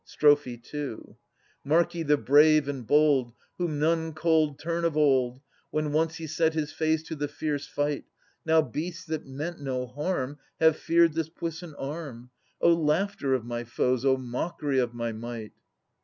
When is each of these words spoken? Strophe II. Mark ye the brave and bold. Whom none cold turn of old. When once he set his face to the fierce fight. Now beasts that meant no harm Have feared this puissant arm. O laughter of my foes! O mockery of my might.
Strophe 0.03 0.59
II. 0.73 0.99
Mark 1.63 1.93
ye 1.93 2.01
the 2.01 2.17
brave 2.17 2.67
and 2.67 2.87
bold. 2.87 3.33
Whom 3.59 3.77
none 3.77 4.13
cold 4.13 4.57
turn 4.57 4.83
of 4.83 4.97
old. 4.97 5.41
When 5.69 5.91
once 5.91 6.15
he 6.15 6.25
set 6.25 6.55
his 6.55 6.71
face 6.73 7.03
to 7.03 7.15
the 7.15 7.27
fierce 7.27 7.67
fight. 7.67 8.05
Now 8.43 8.63
beasts 8.63 9.05
that 9.05 9.27
meant 9.27 9.61
no 9.61 9.85
harm 9.85 10.39
Have 10.59 10.77
feared 10.77 11.13
this 11.13 11.29
puissant 11.29 11.75
arm. 11.77 12.31
O 12.59 12.73
laughter 12.73 13.35
of 13.35 13.45
my 13.45 13.63
foes! 13.63 14.03
O 14.03 14.17
mockery 14.17 14.79
of 14.79 14.91
my 14.95 15.11
might. 15.11 15.51